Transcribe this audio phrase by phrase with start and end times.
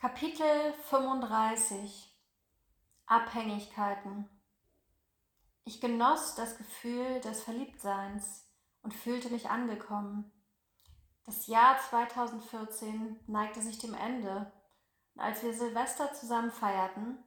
[0.00, 2.16] Kapitel 35
[3.06, 4.30] Abhängigkeiten
[5.64, 8.48] Ich genoss das Gefühl des Verliebtseins
[8.82, 10.30] und fühlte mich angekommen.
[11.24, 14.52] Das Jahr 2014 neigte sich dem Ende
[15.16, 17.18] und als wir Silvester zusammen feierten,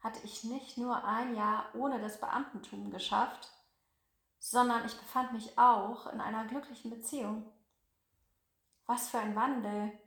[0.00, 3.48] hatte ich nicht nur ein Jahr ohne das Beamtentum geschafft,
[4.38, 7.50] sondern ich befand mich auch in einer glücklichen Beziehung.
[8.84, 9.98] Was für ein Wandel!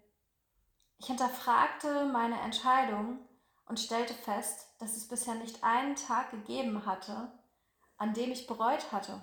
[1.00, 3.20] Ich hinterfragte meine Entscheidung
[3.66, 7.32] und stellte fest, dass es bisher nicht einen Tag gegeben hatte,
[7.98, 9.22] an dem ich bereut hatte.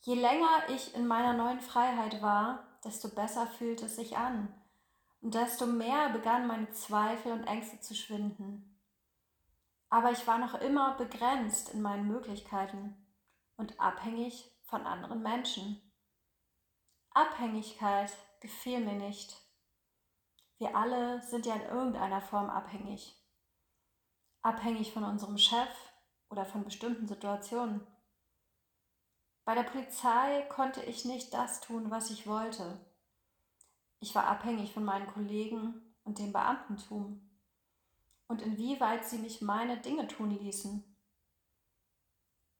[0.00, 4.52] Je länger ich in meiner neuen Freiheit war, desto besser fühlte es sich an
[5.20, 8.78] und desto mehr begannen meine Zweifel und Ängste zu schwinden.
[9.90, 12.94] Aber ich war noch immer begrenzt in meinen Möglichkeiten
[13.56, 15.80] und abhängig von anderen Menschen.
[17.10, 19.47] Abhängigkeit gefiel mir nicht.
[20.58, 23.16] Wir alle sind ja in irgendeiner Form abhängig.
[24.42, 25.68] Abhängig von unserem Chef
[26.30, 27.86] oder von bestimmten Situationen.
[29.44, 32.78] Bei der Polizei konnte ich nicht das tun, was ich wollte.
[34.00, 37.28] Ich war abhängig von meinen Kollegen und dem Beamtentum
[38.26, 40.84] und inwieweit sie mich meine Dinge tun ließen.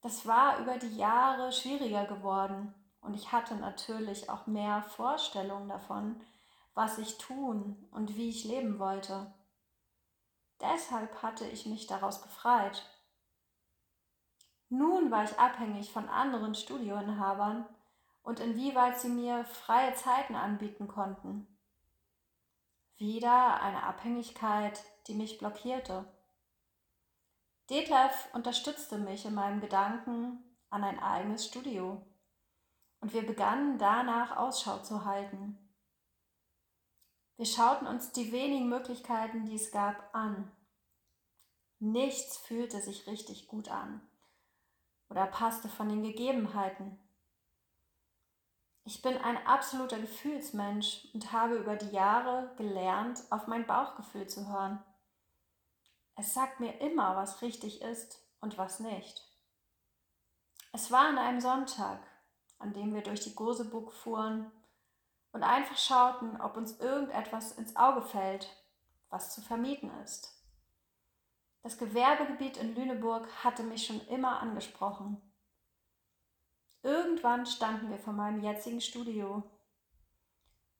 [0.00, 6.20] Das war über die Jahre schwieriger geworden und ich hatte natürlich auch mehr Vorstellungen davon,
[6.78, 9.34] was ich tun und wie ich leben wollte.
[10.60, 12.88] Deshalb hatte ich mich daraus befreit.
[14.68, 17.66] Nun war ich abhängig von anderen Studioinhabern
[18.22, 21.48] und inwieweit sie mir freie Zeiten anbieten konnten.
[22.96, 26.04] Wieder eine Abhängigkeit, die mich blockierte.
[27.70, 32.06] Detlef unterstützte mich in meinem Gedanken an ein eigenes Studio
[33.00, 35.67] und wir begannen danach Ausschau zu halten.
[37.38, 40.50] Wir schauten uns die wenigen Möglichkeiten, die es gab, an.
[41.78, 44.00] Nichts fühlte sich richtig gut an
[45.08, 46.98] oder passte von den Gegebenheiten.
[48.82, 54.48] Ich bin ein absoluter Gefühlsmensch und habe über die Jahre gelernt, auf mein Bauchgefühl zu
[54.48, 54.82] hören.
[56.16, 59.24] Es sagt mir immer, was richtig ist und was nicht.
[60.72, 62.00] Es war an einem Sonntag,
[62.58, 64.50] an dem wir durch die Goseburg fuhren
[65.32, 68.48] und einfach schauten, ob uns irgendetwas ins Auge fällt,
[69.10, 70.34] was zu vermieten ist.
[71.62, 75.20] Das Gewerbegebiet in Lüneburg hatte mich schon immer angesprochen.
[76.82, 79.42] Irgendwann standen wir vor meinem jetzigen Studio.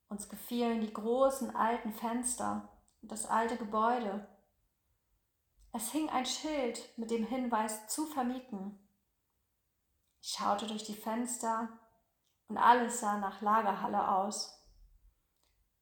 [0.08, 2.68] Uns gefielen die großen alten Fenster
[3.02, 4.26] und das alte Gebäude.
[5.72, 8.78] Es hing ein Schild mit dem Hinweis zu vermieten.
[10.20, 11.68] Ich schaute durch die Fenster
[12.48, 14.54] und alles sah nach Lagerhalle aus.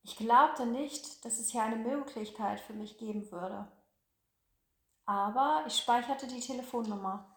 [0.02, 3.66] Ich glaubte nicht, dass es hier eine Möglichkeit für mich geben würde.
[5.04, 7.35] Aber ich speicherte die Telefonnummer.